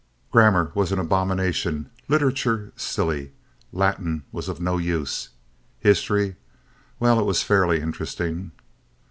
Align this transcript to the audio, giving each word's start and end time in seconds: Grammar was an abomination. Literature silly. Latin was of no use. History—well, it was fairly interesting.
Grammar 0.31 0.71
was 0.73 0.91
an 0.91 0.97
abomination. 0.97 1.91
Literature 2.07 2.73
silly. 2.75 3.33
Latin 3.71 4.23
was 4.31 4.49
of 4.49 4.59
no 4.59 4.79
use. 4.79 5.29
History—well, 5.79 7.19
it 7.19 7.25
was 7.27 7.43
fairly 7.43 7.81
interesting. 7.81 8.51